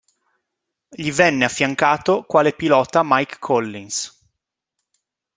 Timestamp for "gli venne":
0.89-1.45